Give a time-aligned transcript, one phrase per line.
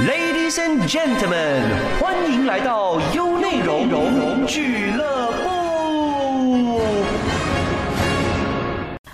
[0.00, 1.62] Ladies and gentlemen，
[2.00, 6.80] 欢迎来到优内容俱乐部。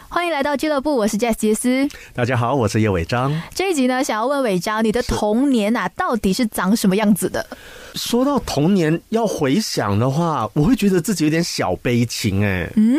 [0.09, 1.87] 欢迎来到俱乐部，我是 Jess 杰斯。
[2.15, 3.43] 大家好，我是叶伟章。
[3.55, 7.47] 这一集呢，想要问伟章，你的童年啊，到底是长什么样子的？
[7.95, 12.71] 说到童年要回想的话，我会觉得自己有点小悲情哎。
[12.77, 12.99] 嗯，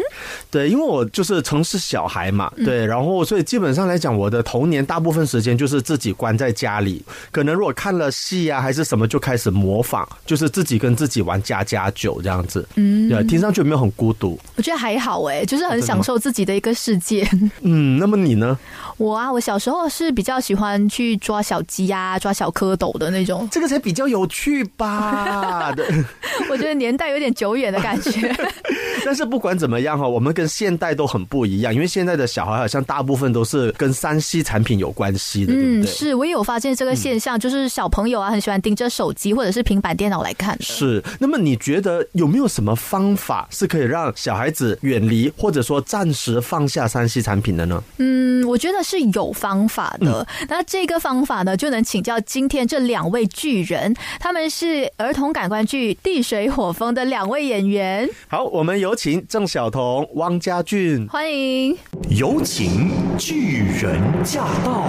[0.50, 12.68] 对，因为我就是城市小孩嘛，对，然后所以基本上来讲，我的童年大部分时间就是自己关在家里，可能如果看了戏啊还是什么，就开始模仿，就是自己跟自己玩家家酒这样子。
[12.76, 14.39] 嗯，对，听上去有没有很孤独？
[14.56, 17.28] 我觉得还好哎，就是很享受自己的一个世界。
[17.62, 18.57] 嗯，那么你呢？
[19.01, 25.73] 我啊，我小时候是比较喜欢去抓小鸡呀、抓小蝌蚪的那种，这个才比较有趣吧？
[26.51, 28.32] 我觉得年代有点久远的感觉。
[29.04, 35.86] 但是不管怎么样哈，我们跟现代都很不一样，因为现在的小孩好像大部分都是跟三 C 产品有关系的，对对？
[35.88, 40.56] 是我也有发现这个现象，就是小朋友啊很喜欢盯着手机或者是平板电脑来看。
[40.61, 47.83] 是，那么你觉得有没有什么方法是可以让小孩子远离或者说暂时放下三 C 产品的呢？
[47.98, 50.28] 嗯，我觉得是有方法的。
[50.50, 58.09] 那这个方法呢，就能请教今天这两位巨人，他们是儿童感官剧《地水火风》的两位演员。
[58.28, 61.78] 好，我们有请郑晓彤、汪家俊，欢迎。
[62.09, 64.86] 有请巨人驾到。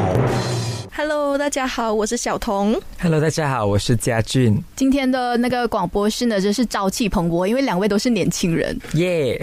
[0.95, 2.79] Hello，大家好，我是小彤。
[3.01, 4.63] Hello，大家好，我是嘉俊。
[4.77, 8.79] 今天的那个广播室呢，真是朝气蓬勃，因为两位都是年轻人。
[8.93, 9.43] 耶、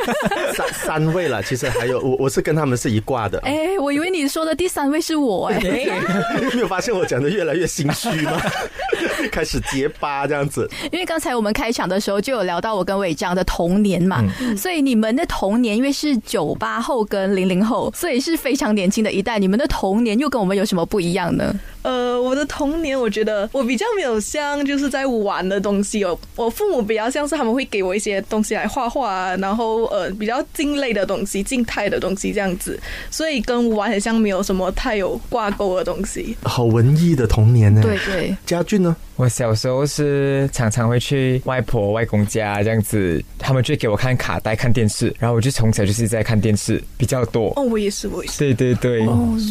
[0.56, 3.38] 三三位了，其实还有我，我是跟他们是一挂的。
[3.40, 5.60] 哎，我以为你说的第三位是我哎。
[6.54, 8.40] 没有发现我讲的越来越心虚吗？
[9.30, 10.66] 开始结巴这样子。
[10.90, 14.24] 因为刚才我们开场的时候就有聊到我跟伟章的童年嘛，
[14.56, 19.38] 所以你们的童年因为是九八后跟零零后，所以是非常年轻的一代。
[19.38, 21.54] 你们的童年又跟我们有什么不一样呢？
[21.82, 26.18] 呃，我的童年，我觉得我比较没有像就是在玩的东西哦。
[26.34, 32.76] 我父母比较像是他们会给我一些东西来画画啊，然后呃比较静类的东西、静态的东西这样子，
[33.08, 36.36] 所以跟玩很像没有什么太有挂钩的东西。
[36.42, 37.82] 好文艺的童年呢。
[37.82, 38.96] 对对，家俊呢？
[39.16, 47.50] 我小时候是常常会去外婆、外公家这样子，他们就给我看卡带、看电视，然后我就从小就是在看电视比较多。
[47.56, 48.38] 哦，我也是，我也是。
[48.38, 49.06] 对对对，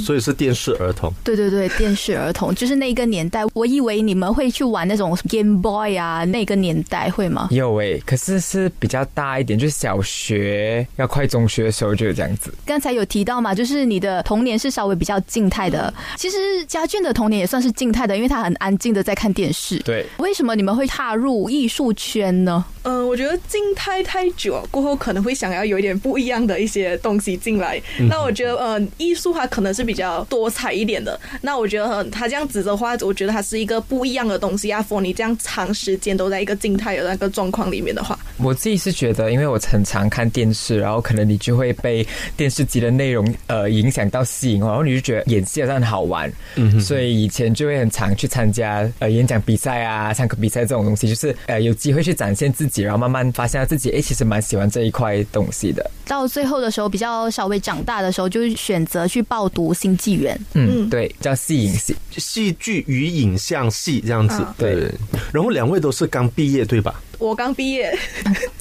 [0.06, 1.12] 所以是电视儿童。
[1.24, 3.44] 对对对，电视儿童就是那个年代。
[3.54, 7.48] 我以为你们会去玩那种 Game Boy 啊，那个年代会吗？
[7.50, 12.54] 有诶、可是是比较大一点，就是小学要快中学的时候就有这样子。
[12.68, 15.92] 刚才有提到嘛，就是你的童年是稍微比较静态的。
[16.18, 19.55] 其实家俊的童年也算是静态的，因为他很安静的在看电视。
[19.84, 22.66] 对，为什么你们会踏入艺术圈呢？
[22.86, 27.82] 嗯、我觉得静态太久过后，可能会想要有一点不一样的一些东西进来。
[28.10, 31.20] 那我觉得，呃，艺术它可能是比较多彩一点的。
[31.42, 34.86] 那我觉得，呃，它这样子的话，我觉得它是一个不一样的东西啊。
[34.88, 42.06] for 你这样长时间都在一个静态的那个状况里面的话，我自己是觉得，因为我很常看电视，然后可能你就会被
[42.38, 60.40] 电视机的内容呃影响到吸引，然后你就觉得演戏好像很好玩，嗯，所以以前就会很常去参加呃演讲比赛啊、唱歌比赛这种东西，就是呃有机会去展现自己，然后慢慢发现到自己哎其实蛮喜欢这一块东西的，到最后的时候，比较稍微长大的时候，就选择去报读新纪元。
[60.54, 64.92] 嗯，对，叫戏影戏，戏剧与影像系这样子啊，对。
[65.32, 67.02] 然后两位都是刚毕业对吧？
[67.20, 67.94] 我刚毕业，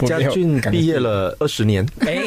[0.06, 2.22] 家俊毕业了二十年，哎，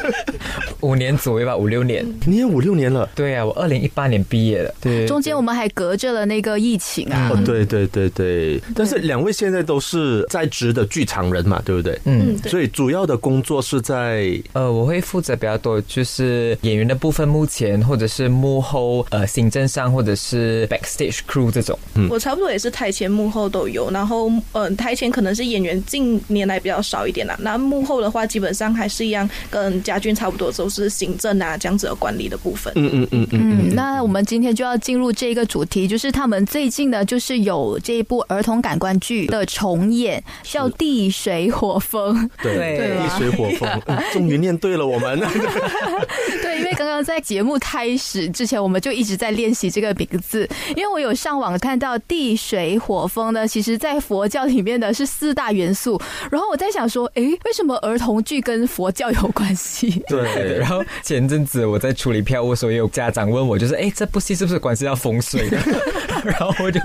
[0.80, 2.04] 五年左右吧，五六年。
[2.26, 3.08] 你也五六年了。
[3.14, 4.74] 对啊，我二零一八年毕业的。
[4.80, 7.30] 对，中间我们还隔着了那个疫情啊。
[7.32, 11.98] 哦，对对对对，但是两位现在都是在职的剧场人嘛，对不对？
[12.04, 21.78] 嗯，所以主要的工作是在呃，我会负责比较多，就是演员的部分，目前或者是幕后呃行政上，或者是 backstage crew 这种。
[21.94, 27.36] 嗯我差不多也是台前幕后都有，然后嗯、呃，台前可能是演员近年来比较少一点啦。
[27.40, 32.72] 那幕后的话，基本上还是一样，跟家俊差不多，都是行政啊这样子的管理的部分。
[32.76, 42.16] 嗯嗯嗯嗯嗯，那我们今天就要进入这个主题，就是他们最近呢，就是有这一部儿童感官剧的重演，叫《地水火风》。
[42.42, 45.18] 对对地水火风，嗯 终于念对了我们。
[46.42, 50.48] 对，因为刚刚在节目开始之前，我们就一直在练习这个名字。
[50.76, 56.00] 因为我有上网看到地水火风呢，其实在佛教里面的是四大元素。
[56.30, 60.02] 然后我在想说，诶，为什么儿童剧跟佛教有关系？
[60.08, 65.58] 对， 然后前阵子我在处理票务的时候，也有家长问我，就是哎，这部戏是不是关系到风水的？
[66.24, 66.80] 然后我就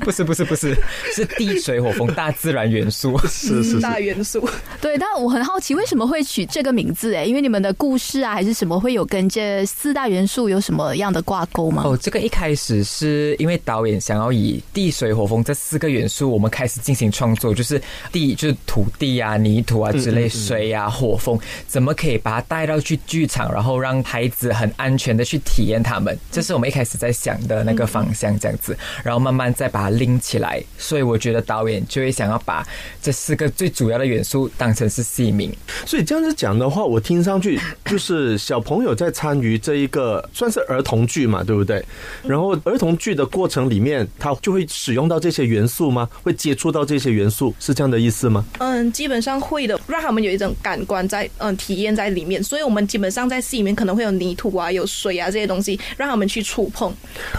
[0.00, 0.76] 不是不是不是，
[1.14, 3.18] 是地水火风大自然元素。
[3.26, 4.48] 是是是，大元素。
[4.80, 7.14] 对，但我很好奇，为什么会取这个名字？
[7.14, 11.82] 哎，因为你们的故事啊，还是什么会有跟这四大元素有什么样的挂钩吗？
[11.84, 17.80] 哦，这个一开始是因为导演想要以地水火风这四个元素，我们开始进行创作，就是
[18.12, 26.16] 地就是土地啊、泥土啊之类，水啊、火风，怎么可以把它带到去剧场，然后让孩子很安全的去体验他们？
[26.30, 30.62] 这是我们一开始在想的那个方向，这样子，然后慢慢再把它拎起来。
[30.76, 32.66] 所以我觉得导演就会想要把
[33.02, 35.54] 这四个最主要的元素当成是戏名。
[35.86, 41.84] 所以这样子讲的话，我听上去就是小朋友在参与这一个算是儿童剧嘛，对不对？
[42.24, 46.08] 然后儿童剧的过程里面，他就会使用到这些元素吗？
[46.22, 48.44] 会接触到这些元素，是这样的意思吗？
[48.58, 52.42] 嗯，基本上会的，让他们有一种感官在嗯体验在里面。
[52.42, 56.92] 所以我们基本上在戏里面可能会有泥土啊、有水啊这些东西，让他们去触碰。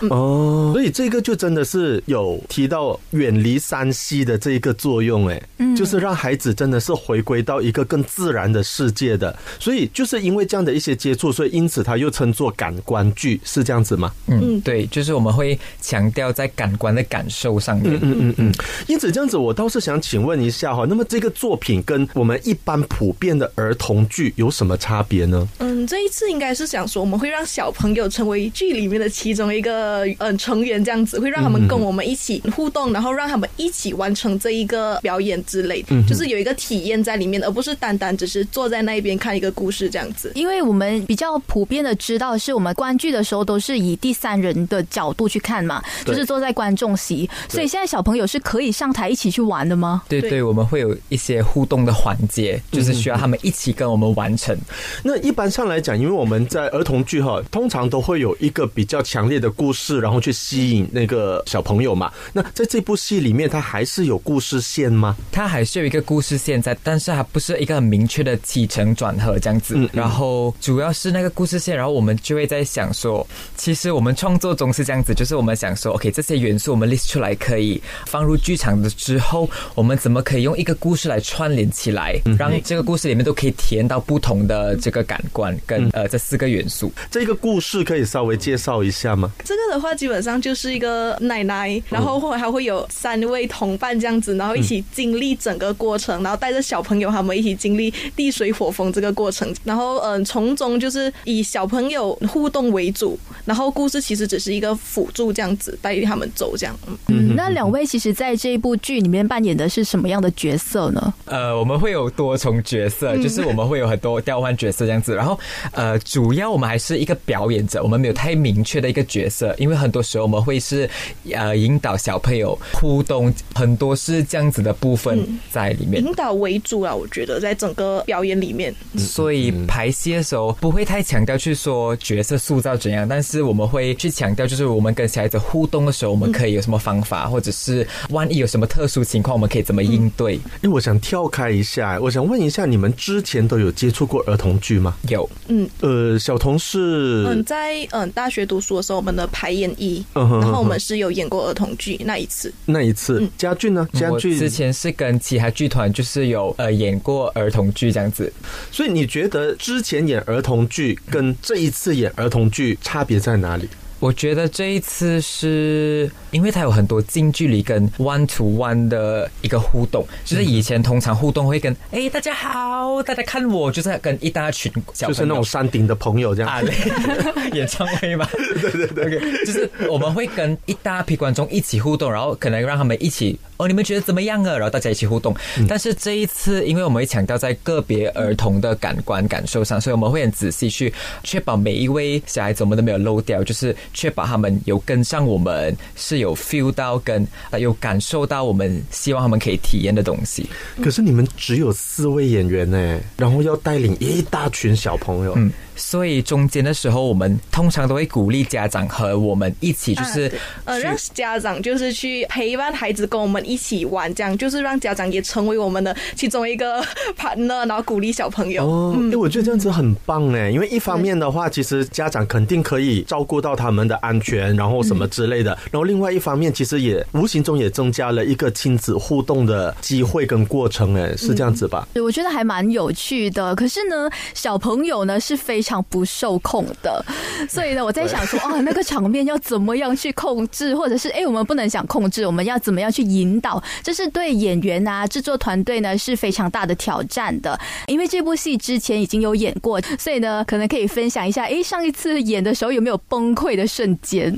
[0.10, 9.36] 哦，所以这个就真的是有提到远离山西的这一个作用，哎，嗯就是让孩子真的是回归到一个更自然的世界的。
[9.60, 14.14] 所以就是因为这样的一些接触，所以因此它又称作感官剧，是这样子吗？
[14.28, 18.00] 嗯，对，就是我们会强调在感官的感受上面。
[18.02, 18.54] 嗯嗯嗯。
[18.88, 25.48] 因此这样子，我倒是想请问一下哈，那么这个作品跟我们一般普遍的儿童剧有什么差别呢？
[25.60, 40.32] 嗯，这一次应该是想说，我们会让小朋友成为剧里面的其中一个嗯成员，这样子会让他们跟我们一起互动，然后让他们一起完成这一个表演之类的，就是有一个体验在里面，而不是单单只是坐在那一边看一个故事这样子。
[40.36, 50.04] 因为我们比较普遍的知道，是我们观剧的时候都是以第三人的角度去看嘛，就是坐在观众席，所以现在小朋友是可以上台一起去玩的吗？
[50.10, 54.58] 对对，我们会有一些互动的环节，就是需要他们一起跟我们完成。
[55.04, 62.12] 那一般上来讲，因为我们在儿童剧哈，通常都会有一个比较强烈的故事，然后去吸引那个小朋友嘛。
[62.34, 65.16] 那在这部戏里面，它还是有故事线吗？
[65.32, 69.90] 它还是有一个故事线在，但是它不是一个很明确的起承转合这样子。
[69.94, 73.26] 然后主要是那个故事线，然后我们就会在想说，
[73.56, 86.92] 其实我们创作中是这样子，就是我们想说，OK，这些元素我们 list 出来可以放入剧场的之后，我们怎么可以用一个故事来串联起来，让这个故事里面都可以体验到不同的这个感官跟呃这四个元素。
[87.12, 89.32] 这个故事可以稍微介绍一下吗？
[89.44, 106.78] 这个的话，基本上就是一个奶奶，然后会还会有三位同伴这样子，然后一起经历整个过程，然后带着小朋友他们一起经历地水火风这个过程，然后嗯，从中就是以小朋友互动为主，然后故事其实只是一个辅助这样子带他们走这样。
[107.08, 111.14] 嗯，那两位其实在这一部剧里面扮演的是什么样的角色呢？
[111.26, 115.40] 呃，我们会有多重角色，就是我们会有很多调换角色这样子，然后
[115.72, 120.90] 呃，主要我们还是一个表演者，我们没有太明确的一个角色，因为很多时候我们会是
[121.34, 125.20] 呃引导小朋友互动，很多是这样子的部分
[125.52, 140.40] 在里面，引导为主啊，我觉得在整个表演里面，所以排戏的时候不会太强调去说角色塑造怎样，但是我们会去强调，就是我们跟小孩子互动的时候，我们可以有什么方法，或者是万一有什么特殊情况，我们可以怎么应对？
[140.62, 144.96] 哎，我想跳开一下，我想问一下，你们之前都有接触过儿童剧吗？
[145.10, 153.88] 有，嗯，呃，小童是嗯，在嗯大学读书的时候，我们的排演一，然后我们是有演过儿童剧那一次，那一次，家俊呢？
[153.94, 158.32] 家俊之前是跟其他剧团就是有呃演过儿童剧这样子，
[158.72, 163.68] 所以你觉得之前演儿童剧跟这一次演儿童剧差别在哪里？
[164.00, 176.50] 我觉得这一次是因为它有很多近距离跟 one to one 的一个互动，就是以前通常互动会跟哎大家好，大家看我，就是跟一大群小就是那种山顶的朋友这样。
[176.50, 176.62] 啊，
[177.54, 184.54] 演唱会嘛，对 对对，就是我们会跟一大批观众一起互动，然后可能让他们一起哦，你们觉得怎么样啊？
[184.54, 185.36] 然后大家一起互动。
[185.68, 200.50] 但是这一次，因为我们会强调在个别儿童的感官感受上，所以我们会很仔细去确保每一位小孩子我们都没有漏掉，就是确保他们有跟上我们，是有 feel 到跟呃有感受到我们希望他们可以体验的东西。
[200.82, 210.32] 可是你们只有四位演员呢，然后要带领一大群小朋友，嗯，所以中间的时候，我们通常都会鼓励家长和我们一起，就是
[210.66, 216.80] 呃让家长就是去陪伴孩子跟我们一起玩，这样就是让家长也成为我们的其中一个
[217.18, 218.64] partner，然后鼓励小朋友。
[218.68, 223.80] 哦，哎，我觉得这样子很棒哎，因为一方面的话，其实家长肯定可以照顾到他们。
[223.80, 225.58] 们的安全，然后什么之类的。
[225.72, 231.88] 然后另外一方面，其实也无形中也增加了一个亲子互动的机会跟过程，哎，是这样子吧？
[231.94, 233.56] 对，我觉得还蛮有趣的。
[233.56, 237.06] 可是呢，小朋友呢是非常不受控的，
[237.48, 243.62] 所以呢，我在想说，哦，那个场面要怎么样去控制，或者是哎，我们不能想控制，我们要怎么样去引导？
[243.84, 247.60] 这是对演员啊、制作团队呢是非常大的挑战的。
[247.86, 254.36] 因为这部戏之前已经有演过，所以呢，可能可以分享一下，哎，上一次演的时候有没有崩溃的瞬间？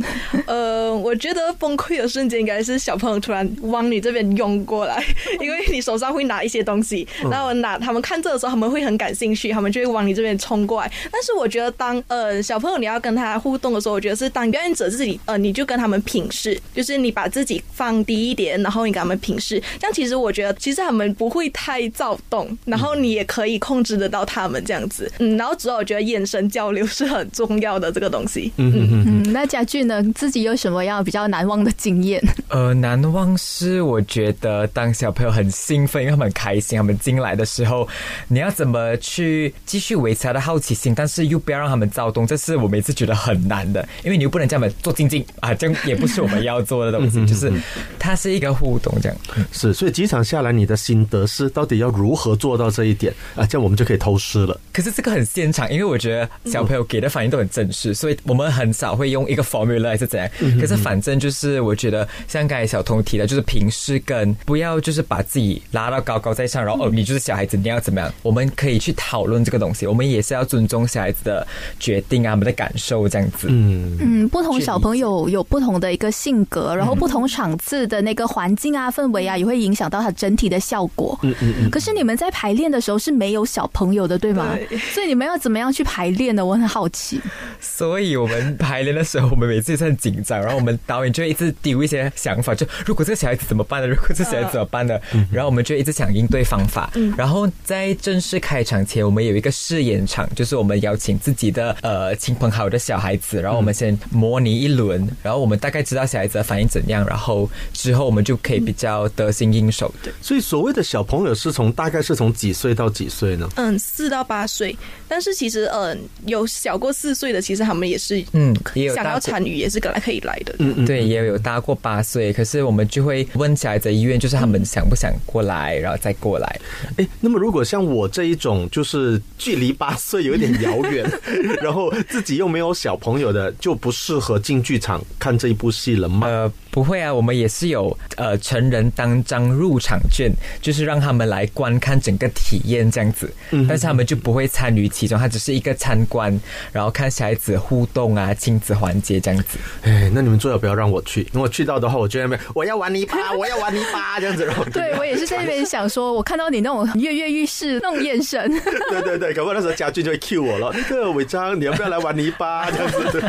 [0.47, 5.03] 呃，我觉得崩溃的瞬间应该是小朋友突然往你这边涌过来，
[5.39, 10.91] 因为你手上会拿一些东西，然后拿他们看这的时候，他们会很感兴趣，他们就会往你这边冲过来。
[11.11, 25.11] 但是我觉得，当呃小朋友你要跟他互动的时候，我觉得是当表演者自己，呃，你就跟他们平视，就是你把自己放低一点，然后你跟他们平视，这样其实我觉得，其实他们不会太躁动，然后你也可以控制得到他们这样子。
[25.19, 28.51] 嗯，然后主要我觉得眼神交流是很重要的这个东西。
[28.57, 29.23] 嗯嗯嗯。
[29.25, 32.21] 嗯，那家俊呢，自己有什么样比较难忘的经验？
[32.49, 37.87] 呃，难忘是我觉得当小朋友很兴奋，因为他们很开心，他们进来的时候，
[38.27, 47.51] 你要怎么去继续维持他的好奇心，但是又不要让他们躁动，这是我每次觉得很难的，因为你又不能叫他们做静静啊，这样也不是我们要做的东西，就是
[47.97, 49.17] 它是一个互动这样。
[49.51, 53.47] 是，所以几场下来，你的心得是到底要如何做到这一点啊？
[53.47, 54.59] 这样我们就可以偷师了。
[54.71, 60.29] 可是这个很现场，因为我觉得小朋友给的反应都很正式，所以我们很少会用一个 formula 还是怎样。
[60.59, 68.13] 可是反正就是我觉得，像刚才小童提的，就是平视跟不要就是把自己拉到高高在上，然后哦，你就是小孩子，你要怎么样？
[68.21, 71.47] 我们可以去讨论这个东西，我们也是要尊重小孩子的
[71.79, 73.47] 决定啊，我们的感受这样子。
[73.49, 81.17] 嗯嗯，不同小朋友有不同的一个性格，然后不同场次的那个环境啊、氛围啊，也会影响到它整体的效果。
[81.23, 81.69] 嗯嗯嗯。
[81.69, 84.57] 可是你们在排练的时候是没有小朋友的，对吗？
[84.69, 86.45] 对所以你们要怎么样去排练呢？
[86.45, 87.21] 我很好奇。
[87.59, 93.87] 所以我们排练的时候，我们每次也是很紧张，然后我们导演就会一直丢一些想法，就如果这个小孩子怎么办呢？
[93.87, 94.99] 如果这小孩子怎么办呢？
[95.31, 96.89] 然后我们就一直想应对方法。
[96.95, 110.11] 嗯然后在正式开场前，我们有一个试演场，就是我们邀请自己的呃亲朋好友的小孩子，然后我们先模拟一轮，然后我们大概知道小孩子的反应怎样，然后之后我们就可以比较得心应手的。
[110.21, 113.47] 所以所谓的小朋友是从大概是从几岁到几岁呢？
[113.55, 114.75] 嗯，四到八岁，
[115.07, 120.55] 但是其实嗯，有小过四岁的，其实他们也是嗯，也有想要参与，也是可可以来的。
[120.59, 126.59] 嗯嗯，对，也有大过八岁，可是我们就会问小孩子的意愿，就是他们想不想过来，然后再过来。
[126.97, 131.09] 哎，那么如果像我这一种，就是距离八岁有点遥 远，
[131.61, 136.27] 然后自己又没有小朋友的，就不适合进剧场看这一部戏了吗？
[136.27, 143.31] 呃，不会啊，我们也是有呃成人当张入场券，就是让他们来观看整个体验这样子，
[143.67, 146.39] 但是他们就不会参与其中，它只是一个参观，
[146.71, 149.57] 然后看小孩子互动啊、亲子环节这样子。
[149.83, 158.49] 哎，那你们最好不要让我去，如果去到的话，我就在那边我要玩泥巴，我要玩泥巴这样子，然后对我也是在那边想说，我看到你那种跃跃欲试那种眼神，
[158.89, 160.73] 对对对，搞不好那时候家俊就会 cue 我了。
[160.73, 163.21] 那个伟章，你要不要来玩泥巴这样子？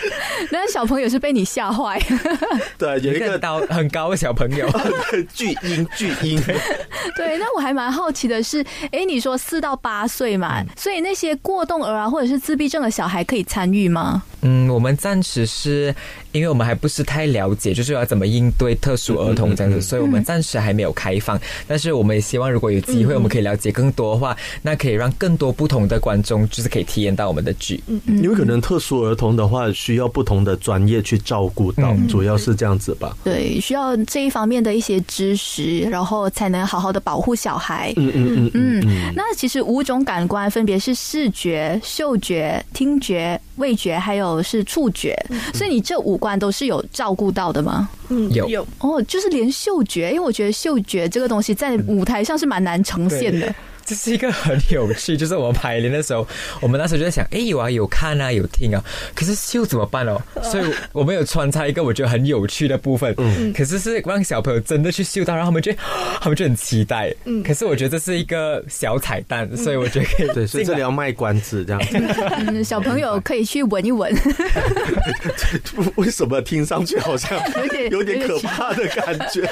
[0.50, 2.00] 那小朋友是被你吓坏。
[2.76, 4.68] 对，有一个高很高的小朋友，
[5.32, 6.40] 巨婴，巨婴。
[7.16, 14.22] 对，那我还蛮好奇的是，哎，你说四到八岁嘛，所以那些过动儿啊，或者是自闭症的小孩可以参与吗？
[14.42, 15.94] 嗯，我们暂时是
[16.32, 21.40] 因为我们还不是太了解，就是要怎么应对特殊儿童这样子，所以我们暂时还没有开放。
[21.66, 27.82] 但是我们也希望，如果有机会，我们可以了解更多的话，那可以让更多不同的观众就是可以体验到我们的剧。
[28.06, 33.16] 因为可能特殊儿童的话，需要不同的专业去照顾到，嗯主要是这样子吧。
[33.24, 37.92] 对，需要这一方面的一些知识，然后才能好好的保护小孩。
[37.96, 45.16] 嗯嗯嗯嗯嗯，那其实五种感官分别是视觉、嗅觉、听觉、味觉，还有是触觉。
[45.54, 47.88] 所以你这五官都是有照顾到的吗？
[48.10, 53.52] 嗯，有有，哦，就是连嗅觉，因为我觉得嗅觉这个东西在舞台上是蛮难呈现的。
[53.90, 56.24] 这是一个很有趣，就是我们排练的时候，
[56.60, 58.80] 我们那时候就在想，哎，有啊，有看啊，有听啊，
[59.16, 60.16] 可是秀怎么办哦？
[60.44, 65.72] 所以我们有穿插一个我觉得很有趣的部分，嗯，可是是让小朋友真的去秀到，然后他们就
[66.22, 71.98] 他们就很期待，嗯，可是我觉得这是一个小彩蛋，所以我觉得可以对，所以这里要卖关子这样子。
[72.46, 74.16] 嗯， 小朋友可以去闻一闻，
[75.96, 79.50] 为什么听上去好像有点有点可怕的感觉？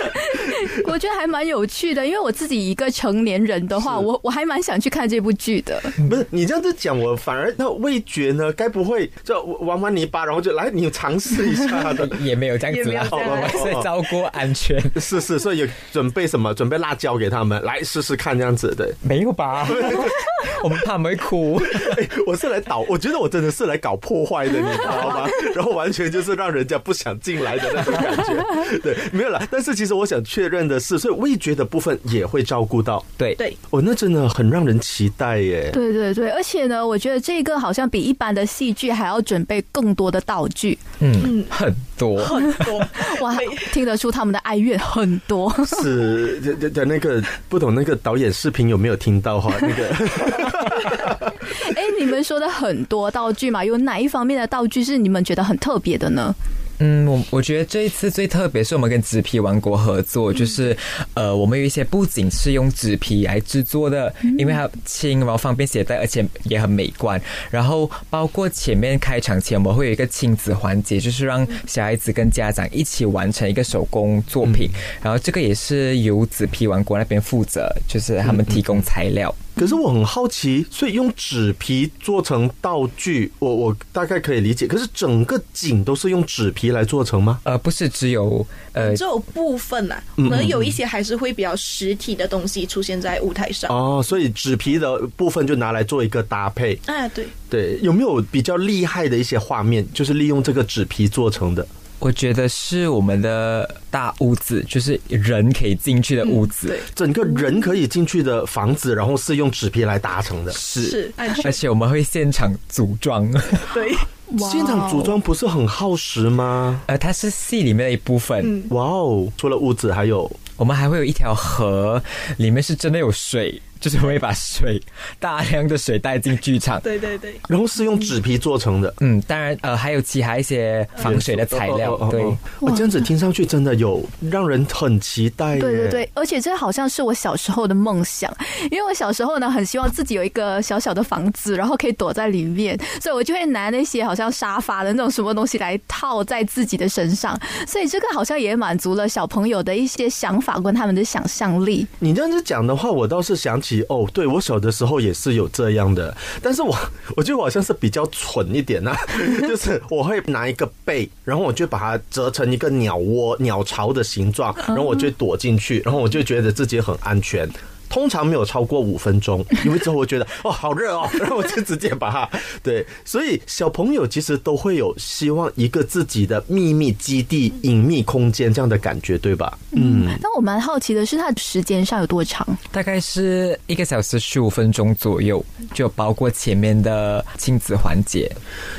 [0.84, 2.06] 我觉得还蛮有趣的。
[2.06, 5.80] 因为我自己一个成年人的话，我我还蛮想去看这部剧的。
[6.10, 8.52] 不是你这样子讲，我反而那味觉呢？
[8.52, 12.06] 该不会就玩玩泥巴，然后就来你尝试一下的？
[12.20, 14.78] 也没有这样子啦，也没有这样我们是照顾安全。
[15.00, 16.52] 是是，所以有准备什么？
[16.52, 18.92] 准备辣椒给他们来试试看，这样子的。
[19.00, 19.66] 没有吧？
[20.62, 21.58] 我们怕他们会哭。
[21.96, 25.26] 哎， 我是来捣，我觉得我真的是来搞破坏的，你知道吗？
[25.54, 28.78] 然后完全就是让人家不想进来的那种感觉。
[28.82, 29.40] 对，没有啦。
[29.50, 33.02] 但是其实我想确认的是，所以味觉的部分也会照顾到。
[33.16, 35.70] 对对，哦，那真的很让人期待耶。
[35.74, 40.78] 对对对，而且呢，我觉得这个好像比一般的戏剧还要准备更多的道具。
[41.00, 42.24] 嗯，很多。
[42.24, 42.78] 很多。
[43.20, 43.36] 哇，
[43.70, 45.52] 听得出他们的哀怨很多。
[45.66, 49.52] 是的的的那个不懂那个导演视频有没有听到哈？
[49.60, 49.88] 那个
[51.76, 56.34] 哎，你们说的很多道具嘛，有哪一方面的道具是你们觉得很特别的呢？
[56.80, 60.76] 嗯，我我觉得这一次最特别是我们跟纸皮王国合作，就是
[61.14, 67.20] 呃，我们有一些不仅是用纸皮来制作的，因为它轻，然后方便携带，而且也很美观。
[67.50, 74.70] 然后包括前面开场前，我们会有一个亲子环节，就是让小孩子跟家长一起完成一个手工作品。
[75.02, 79.34] 然后这个也是由纸皮王国那边负责，就是他们提供材料。
[79.58, 84.66] 可是我很好奇，所以用纸皮做成道具，我我大概可以理解。
[84.66, 87.40] 可是整个景都是用纸皮来做成吗？
[87.42, 93.70] 呃，不是只有呃只有部分呐、可能有一些还是会比较实体的东西出现在舞台上。
[93.70, 96.78] 哦，所以纸皮的部分就拿来做一个搭配。
[96.86, 101.66] 啊，对，对，有没有比较厉害的一些画面，就是利用这个纸皮做成的？
[101.98, 106.68] 我觉得是我们的大屋子，就是人可以进去的屋子。
[106.68, 110.52] 对，整个人可以进去的房子，然后是用纸皮来搭成的。
[110.52, 111.50] 是，是而。
[111.50, 113.28] 且我们会现场组装，
[113.74, 113.92] 对，
[114.38, 116.80] 现场组装不是很耗时吗？
[116.86, 118.42] 呃，它是戏里面的一部分。
[118.44, 122.00] 嗯，哇哦，除了屋子，还有我们还会有一条河，
[122.36, 124.80] 里面是真的有水，就是会把水
[125.18, 126.80] 大量的水带进剧场。
[126.80, 128.92] 对对对，然后是用纸皮做成的。
[129.00, 131.96] 嗯，当然，呃，还有其他一些防水的材料。
[132.10, 135.58] 对，哦哦哦哦我这样子听上去真的有让人很期待。
[135.58, 138.32] 对对对，而且这好像是我小时候的梦想，
[138.70, 151.86] 因为我小时候呢很希望自己有一个小小的房子，然后可以躲在里面，所以我就会拿那些好像沙发的那种什么东西来套在自己的身上，所以这个好像也满足了小朋友的一些想法跟他们的想象力。
[151.98, 156.76] 你这样子讲的话，我倒是想起哦，对我小的时候也是有这样的，但是我
[157.16, 158.96] 我觉得我好像是比较蠢一点啊、
[159.46, 167.48] 就是我会拿一个被，然后我就把它折成一个鸟窝、鸟巢的形状，然后我就躲进去，然后我就觉得自己很安全。
[167.88, 172.28] 通常没有超过五分钟， 因为之后我觉得哦好热哦， 然后我就直接把它
[172.62, 179.58] 对，所以小朋友其实都会有希望一个自己的秘密基地、隐秘空间这样的感觉，对吧？
[179.72, 182.46] 嗯，但我蛮好奇的是，它的时间上有多长？
[182.72, 188.30] 大概是一个小时十五分钟左右，就包括前面的亲子环节。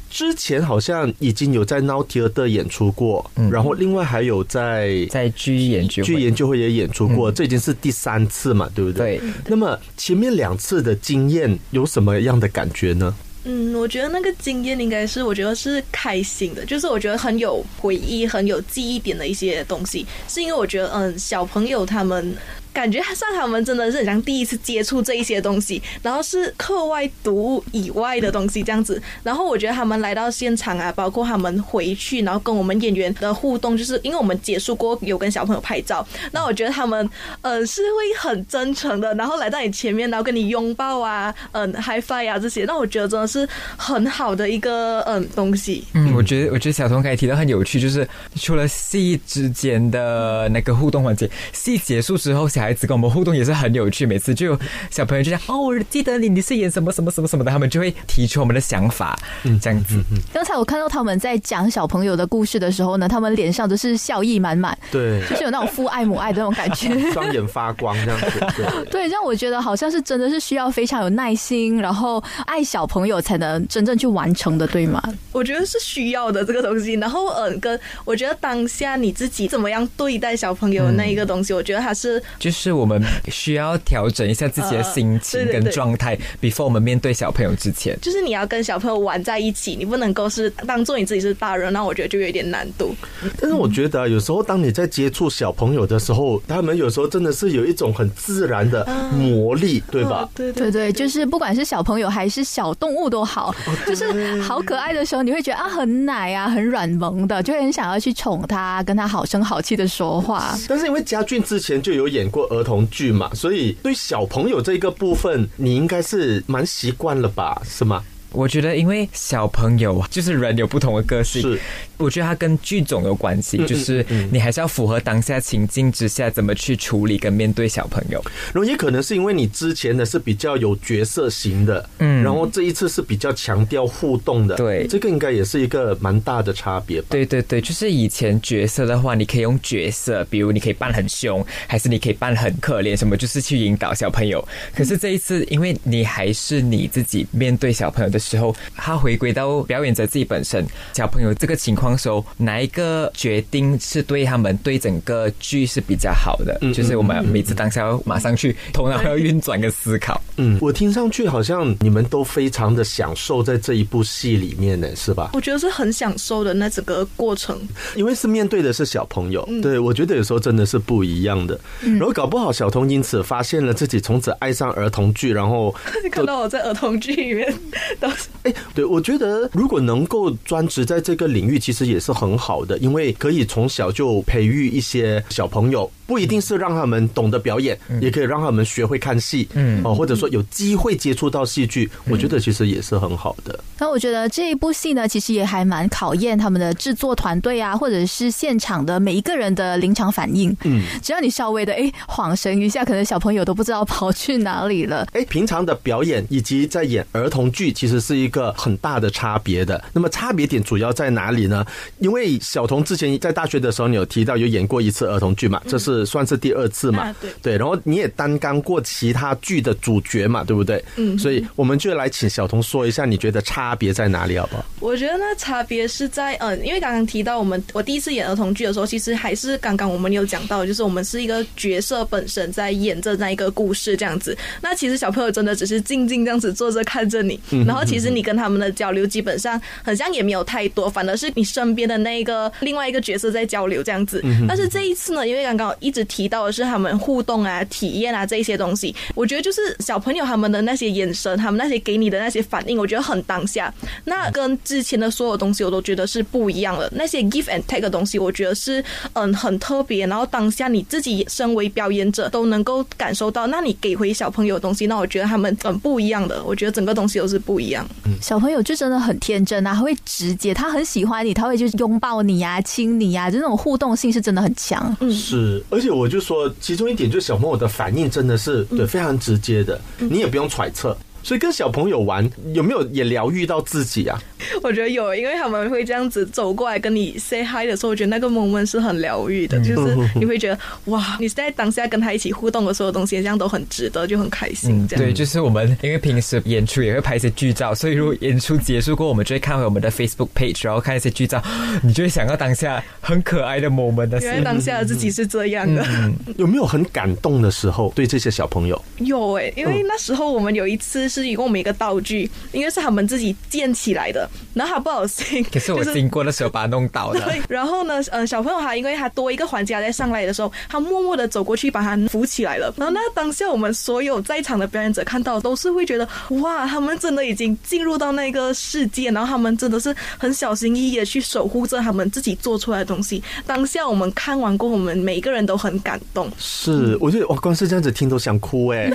[0.10, 8.99] 之前好像已经有在 Now Theater 演出过，然后另外还有在在剧研究会剧研究会也演出过，这已经是第三次嘛，对不对？
[9.04, 9.22] 对。
[9.48, 13.16] 那么前面两次的经验有什么样的感觉呢？
[13.46, 22.36] 嗯，我觉得那个经验应该是，我觉得是开心的，就是我觉得很有回忆、很有记忆点的一些东西，是因为我觉得，嗯，小朋友他们。
[22.74, 29.02] 感觉上他们真的是很像第一次接触这一些东西，然后是课外读物以外的东西这样子。
[29.24, 37.10] 然后我觉得他们来到现场啊，包括他们回去，然后跟我们演员的互动，就是因为我们结束过有跟小朋友拍照，那我觉得他们
[37.42, 45.84] 呃是会很真诚的，然后来到你前面，然后跟你拥抱啊，嗯，high five 啊这些，那我觉得真的是很好的一个嗯东西。
[45.94, 54.06] 嗯，我觉得我觉得小童刚才提到很有趣，就是除了戏之间的那个互动环节，戏结束之后，小孩子跟我们互动也是很有趣。
[54.06, 54.58] 每次就
[54.90, 60.02] 小朋友就讲哦，我记得你你是演什么什么什么什么的，他们就会提出我们的想法，嗯这样子。
[60.34, 66.90] 刚才我看到他们在讲小朋友的故事的时候呢，他们脸上都是笑意满满，对，就是有那种父爱母爱的那种感觉。
[67.12, 68.86] 双眼发光这样子，对。
[68.92, 75.02] 对，让我觉得好像是真的是需要非常有耐心，然后爱小朋友才能真正去完成的，对吗？
[75.32, 76.94] 我觉得是需要的这个东西。
[76.94, 87.96] 然后，嗯，跟我觉得当下你自己怎么样对待小朋友的那一个东西，我觉得还是就是我们需要调整一下自己的心情 跟呃对对对状态，before 我们面对小朋友之前。
[88.02, 92.96] 就是你要跟小朋友玩在一起，你不能够是当做你自己是大人，那我觉得就有一点难度。
[93.40, 98.84] 但是我觉得啊有时候当你在接触小朋友的时候，他们有时候真的是有一种很自然的
[99.14, 100.52] 魔力，对吧嗯？
[100.52, 103.54] 对对对，就是不管是小朋友还是小动物都好，
[103.86, 110.58] 就是好可爱的时候，你会觉得啊很奶啊，很软萌的，就会很想要去宠他，跟他好声好气的说话。
[110.68, 117.62] 但是因为家俊之前就有演过儿童剧嘛，所以对小朋友这个部分，你应该是蛮习惯了吧？
[117.66, 118.04] 是吗？
[118.32, 121.60] 我觉得，因为小朋友就是人有不同的个性，是
[121.98, 128.24] 我觉得它跟剧种有关系，就是你还是要符合当下情境之下怎么去处理跟面对小朋友。
[128.54, 137.08] 然后也可能是因为你之前的是比较有角色型的，嗯，然后这一次是比较强调互动的，对这个应该也是一个蛮大的差别吧？
[137.10, 144.46] 对对对，就是以前角色的话，你可以用角色，比如你可以扮很凶，还是你可以扮很可怜，什么就是去引导小朋友。
[144.76, 156.58] 可是这一次，因为你还是你自己面对小朋友的时候，他回归到表演者自己本身，小朋友这个情况时候，哪一个决定是对他们对整个剧是比较好的？
[156.74, 160.22] 就是我们每次当下要马上去头脑要运转跟思考。
[160.38, 165.32] 嗯，我听上去好像你们都非常的享受在这一部戏里面呢，是吧？
[165.34, 167.60] 我觉得是很享受的那整个过程。
[167.96, 171.60] 因为是面对的是小朋友，对我觉得有时候真的是不一样的。
[171.82, 175.74] 然后搞不好小童因此发现了自己从此爱上儿童剧，然后
[176.12, 177.54] 看到我在儿童剧里面
[178.00, 178.09] 都
[178.44, 193.60] 哎，对我觉得如果能够专职在这个领域，其实也是很好的，因为可以从小就培育一些小朋友，不一定是让他们懂得表演，也可以让他们学会看戏，嗯，哦，或者说有机会接触到戏剧，我觉得其实也是很好的。
[193.78, 200.50] 那我觉得这一部戏呢，其实也还蛮考验他们的制作团队啊，或者是现场的每一个人的临场反应。
[200.64, 205.08] 嗯，只要你稍微的哎晃神一下，可能小朋友都不知道跑去哪里了。
[205.14, 209.80] 哎，平常的表演以及在演儿童剧，其实是一个很大的差别的。
[209.94, 211.64] 那么差别点主要在哪里呢？
[212.00, 217.04] 因为小童之前在大学的时候，你有提到有演过一次儿童剧嘛，这是算是第二次嘛？
[217.04, 220.84] 啊对对，然后你也担纲过其他剧的主角嘛，对不对？
[220.96, 224.66] 嗯，所以我们就来请小童说一下，你觉得差别在哪里，好不好？
[224.80, 234.38] 我觉得呢，差别是在嗯，因为刚刚提到我们我第一次演儿童剧的时候，其实还是刚刚我们有讲到，就是我们是一个角色本身在演着那一个故事这样子。
[234.62, 244.24] 那其实小朋友真的只是静静这样子坐着看着你，然后其实你跟他们的交流基本上好像也没有太多，反而是你身边的那个另外一个角色在交流这样子。
[244.48, 253.74] 但是这一次呢，因为刚刚一直提到的是他们互动啊、体验啊这一些东西，我觉得就是小朋友他们的那些眼神，他们那些给你的那些反应，我觉得很当下。
[254.06, 256.92] 那跟之前的所有东西，我都觉得是不一样的。
[256.96, 260.06] 那些 give and take 的东西，我觉得是嗯很特别。
[260.08, 266.44] 然后当下你自己身为表演者都能够感受到，那你给回小朋友的东西，那我觉得他们很不一样的。
[266.44, 267.88] 我觉得整个东西都是不一样。
[268.06, 274.96] 嗯小朋友就真的很天真啊，他会直接，他很喜欢你，他会就拥抱你呀、亲你呀，就那种互动性是真的很强。
[275.00, 280.98] 嗯是，而且我就说，其中一点就是小朋友的反应真的是对非常直接的，你也不用揣测。
[281.22, 284.18] 所以跟小朋友玩，有没有也疗愈到自己啊？
[284.64, 294.88] 我觉得有，因为他们会这样子走过来跟你 say hi 的时候，我觉得那个 moment 是很疗愈的，就是 你会觉得哇，你在当下跟他一起互动的所有东西，这样都很值得，就很开心。
[294.88, 301.44] 这样对，就是我们因为平时演出也会拍一些剧照，所以如果演出结束过，我们就会看回我们的 Facebook page，然后看一些剧照，
[301.84, 304.42] 你就会想到当下很可爱的 moment 的原来。
[304.44, 305.86] 当下的自己是这样的。
[306.38, 307.92] 有没有很感动的时候？
[307.96, 317.22] 对这些小朋友，有诶、因为那时候我们有一次是一共我们一个道具，应该是他们自己建起来的，然后他不好心， 可是我经过的时候把他弄倒了。
[317.22, 322.74] 对，然后呢，呃，小朋友他因为他多一个环节他在上来的时候，他默默的走过去把他扶起来了。
[322.78, 326.08] 然后那当下我们所有在场的表演者看到，都是会觉得
[326.42, 333.24] 哇，他们真的已经进入到那个世界，然后他们真的是很小心翼翼的去守护着他们自己做出来的东西。
[333.46, 336.30] 当下我们看完过后，我们每一个人都很感动。
[336.38, 338.92] 是，我觉得我光是这样子听都想哭哎、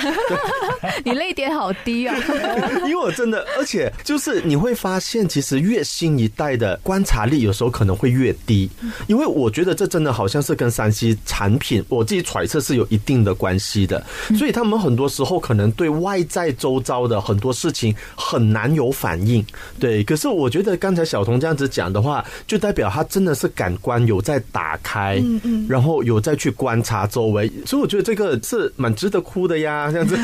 [1.05, 2.17] 你泪点好低啊！
[2.87, 8.69] 因为我真的，而且就是你会发现，其实越新一代的观察力有时候可能会越低，
[9.07, 14.05] 因为我觉得这真的好像是跟山西产品，我自己揣测是有一定的关系的，
[14.37, 19.45] 所以他们很多时候可能对外在周遭的很多事情很难有反应。
[19.79, 30.17] 对，可是我觉得刚才小童这样子讲的话，就代表他真的是感官有在打开，嗯嗯，然后有再去观察周围，所以我觉得这个是蛮值得哭的呀， 这样子。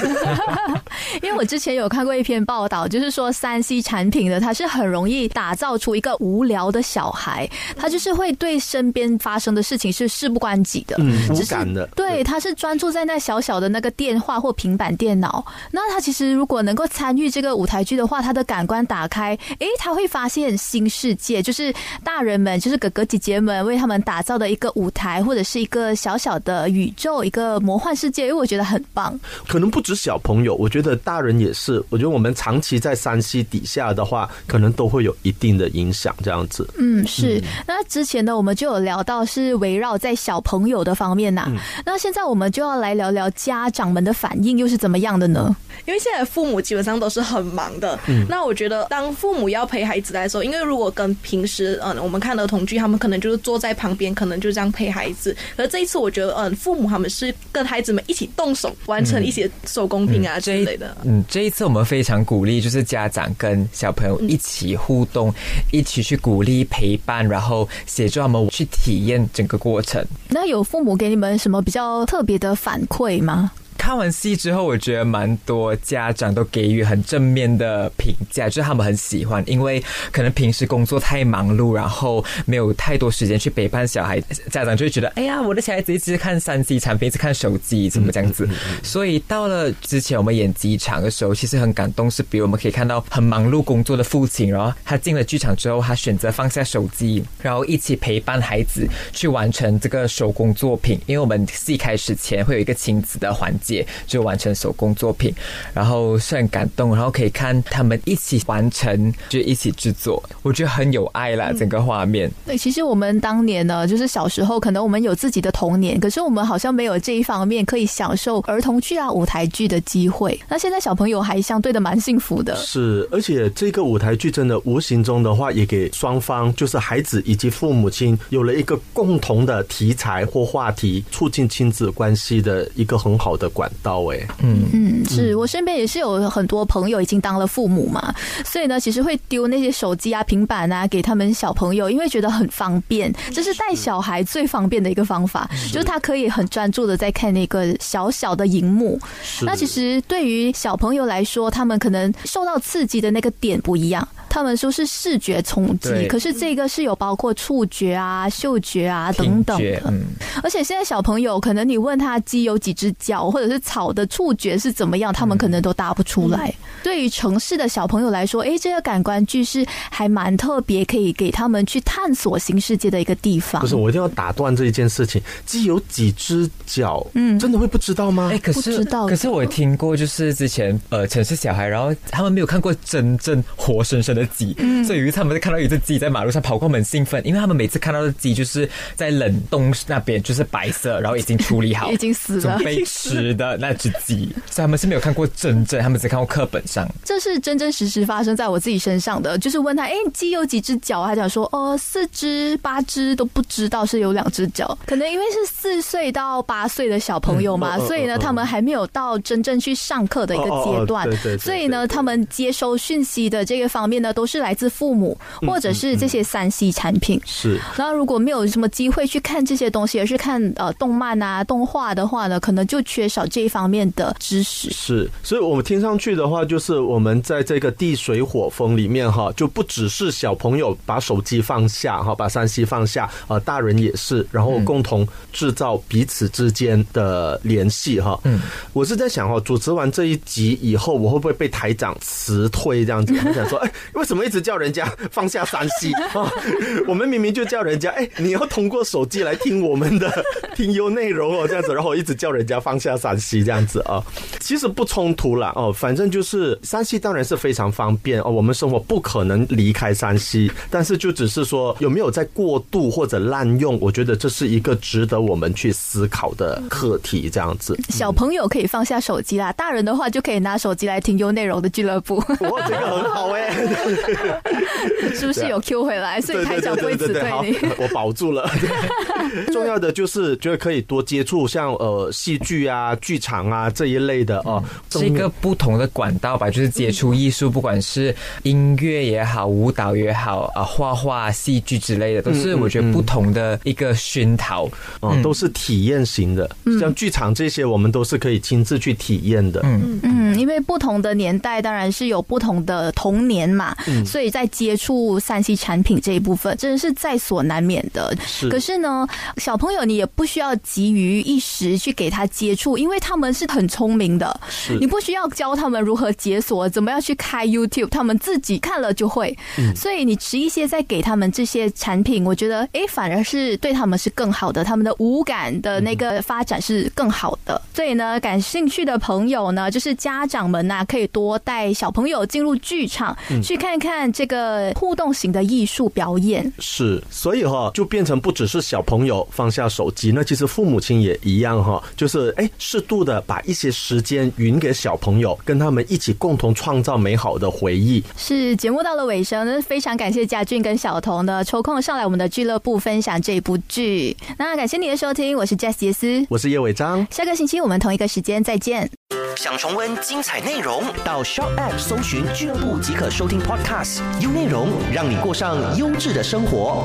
[1.22, 15.44] 因为我之前有看过一篇报道，就是说山西产品的它是很容易打造出一个无聊的小孩，他就是会对身边发生的事情是事不关己的，嗯无感的对，他是专注在那小小的那个电话或平板电脑。
[15.70, 21.72] 那他其实如果能够参与这个舞台剧的话，他的感官打开，诶，他会发现新世界，就是
[22.02, 29.18] 大人们，就是哥哥姐姐们为他们打造的一个舞台，或者是一个小小的宇宙，一个魔幻世界，因为我觉得很棒。
[29.46, 31.82] 可能不止小朋友，我觉得大人也是。
[31.90, 36.66] 我觉得我们长期在山西底下的话，可能都会有一定的影响，这样子。
[36.78, 37.38] 嗯，是。
[37.66, 41.52] 那之前呢，我们就有聊到是围绕在小朋友的方面呐。
[41.84, 45.54] 那现在我们就要来聊聊家长们的反应又是怎么样的呢？
[45.86, 47.98] 因为现在父母基本上都是很忙的。
[48.08, 48.24] 嗯。
[48.26, 55.36] 那我觉得，当父母要陪孩子来说，因为如果跟平时嗯我们看儿童剧，他们可能就是坐在旁边，可能就这样陪孩子。
[55.58, 60.96] 而这一次，我觉得嗯父母他们是跟孩子们一起动手完成一些手工品啊之类的。
[61.04, 65.32] 嗯，这一次我们非常鼓励，就是家长跟小朋友一起互动，
[65.70, 70.04] 一起去鼓励陪伴，然后协助他们去体验整个过程。
[70.28, 73.52] 那有父母给你们什么比较特别的反馈吗？
[73.80, 88.46] 看完戏之后，我觉得蛮多家长都给予很正面的评价，就是他们很喜欢，因为可能平时工作太忙碌，然后没有太多时间去陪伴小孩，家长就会觉得，哎呀，我的小孩子一直看三 C 产品，一直看手机，怎么这样子？
[88.82, 101.00] 所以到了之前我们演机场的时候，其实很感动，是比如我们可以看到很忙碌工作的父亲，然后他进了剧场之后，他选择放下手机，然后一起陪伴孩子去完成这个手工作品。
[101.06, 103.69] 因为我们戏开始前会有一个亲子的环节。
[104.06, 105.32] 就完成手工作品，
[105.72, 112.30] 然后是很感动，然后可以看他们一起完成，就一起制作，我觉得很有爱啦，整个画面。
[112.46, 120.38] 对，其实我们当年呢，就是小时候，可能我们有自己的童年，可是我们好像没有这一方面可以享受儿童剧啊、舞台剧的机会。
[120.48, 133.50] 那现在小朋友还相对的蛮幸福的，是，而且这个舞台剧真的无形中的话，也给双方，就是孩子以及父母亲，有了一个共同的题材或话题，促进亲子关系的一个很好的。
[133.60, 148.98] 管道哎，嗯嗯，是我身边也是有很多朋友已经当了父母嘛，所以呢，其实会丢那些手机啊、平板啊给他们小朋友，因为觉得很方便，这是带小孩最方便的一个方法，就是他可以很专注的在看那个小小的荧幕。
[149.42, 154.08] 那其实对于小朋友来说，他们可能受到刺激的那个点不一样。
[154.30, 159.82] 他们说是视觉冲击，可是这个是有包括触觉啊、嗅觉啊等等的。
[159.88, 160.04] 嗯，
[160.42, 166.54] 而且现在小朋友可能你问他鸡有几只脚，或者是草的触觉是怎么样，他们可能都答不出来。
[166.82, 173.60] 对于城市的小朋友来说，哎，这个感官剧是还蛮特别，可以给他们去探索新世界的一个地方。
[173.60, 175.20] 不是，我一定要打断这一件事情。
[175.44, 177.04] 鸡有几只脚？
[177.14, 178.30] 嗯，真的会不知道吗？
[178.32, 184.19] 哎，可是，可是我听过，就是之前呃，城市小孩，然后他们没有看过真正活生生的。
[184.26, 196.88] 鸡，嗯所以有一次他们在看到一只鸡在马路上跑过，很兴奋，因为他们每次看到的鸡就是在冷冻那边，就是白色，然后已经处理好， 已经死了，准备吃的那只鸡，所以他们是没有看过真正，他们只看过课本上。
[197.04, 201.04] 这是真真实实发生在我自己身上的，就是问他，哎，鸡有几只脚？
[201.06, 214.09] 他讲说，哦，四只、八只都不知道是有两只脚，可能因为是四岁到八岁的小朋友嘛，所以呢，他们还没有到真正去上课的一个阶段，所以呢，他们接收讯息的这个方面呢。
[214.12, 217.20] 都是来自父母，或者是这些三 C 产品。
[217.24, 224.70] 是，然后如果没有什么机会去看这些东西，而是看呃动漫啊、动画的话呢，可能就缺少这一方面的知识。
[224.70, 238.18] 是，所以我们听上去的话，就是我们在这个地水火风里面哈，就不只是小朋友把手机放下哈，把三 C 放下，呃，大人也是，然后共同制造彼此之间的联系哈。
[238.24, 238.40] 嗯，
[238.72, 243.14] 我是在想哈，主持完这一集以后，我会不会被台长辞退这样子？
[243.24, 243.70] 我想说，哎，
[244.00, 246.32] 为什么一直叫人家放下三 C 啊？
[246.88, 250.24] 我们明明就叫人家，哎，你要通过手机来听我们的
[250.56, 254.02] 听优内容哦，这样子，然后一直叫人家放下三 C 这样子啊，
[254.40, 267.78] 其实不冲突啦哦，反正就是三 C 当然是非常方便哦，我们生活不可能离开三 C，但是就只是说有没有在过度或者滥用，我觉得这是一个值得我们去思考的课题，这样子。
[267.90, 272.16] 小朋友可以放下手机啦，大人的话就可以拿手机来听优内容的俱乐部。
[272.16, 273.50] 哇，这个很好哎。
[275.14, 276.20] 是不是有 Q 回来？
[276.20, 277.56] 所以台长会指对你。
[277.78, 278.48] 我保住了。
[279.52, 294.68] 重要的就是觉得可以多接触像呃戏剧啊、剧场啊这一类的哦，是一个不同的管道吧，就是接触艺术，不管是音乐也好、舞蹈也好啊、画画、戏剧之类的，都是我觉得不同的一个熏陶，
[295.02, 296.48] 嗯，都是体验型的。
[296.80, 299.60] 像剧场这些，我们都是可以亲自去体验的。
[299.64, 303.76] 嗯嗯，因为不同的年代当然是有不同的童年嘛。
[304.04, 308.16] 所以在接触三 C 产品这一部分，真的是在所难免的。
[308.26, 314.40] 是，可是呢，小朋友你也不需要急于一时去给他接触，因为他们是很聪明的，
[314.80, 319.36] 你不需要教他们如何解锁，怎么样去开 YouTube，他们自己看了就会。
[319.74, 327.60] 所以你迟一些再给他们这些产品，我觉得哎，反而是对他们是更好的，他们的五感的那个发展是更好的。
[327.74, 336.52] 所以呢，感兴趣的朋友呢，就是家长们呐，可以多带小朋友进入剧场，去看看这个互动型的艺术表演。
[336.58, 338.99] 是，所以哈，就变成不只是小朋友
[339.30, 348.02] 放下手机，那其实父母亲也一样哈，就是哎，适度的把一些时间匀给小朋友，跟他们一起共同创造美好的回忆。
[348.16, 354.16] 是，节目到了尾声，那非常感谢嘉俊跟小彤的抽空上来我们的俱乐部分享这部剧。
[354.38, 358.90] 那感谢你的收听，我是 Jess 杰斯，我是叶伟章，下个星期我们同一个时间再见。
[359.36, 366.84] 想重温精彩内容，到 Shop App 搜寻俱乐部即可收听 Podcast，优内容让你过上优质的生活。